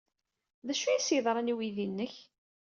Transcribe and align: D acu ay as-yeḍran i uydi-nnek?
D 0.67 0.69
acu 0.73 0.85
ay 0.87 0.97
as-yeḍran 0.97 1.51
i 1.51 1.53
uydi-nnek? 1.55 2.15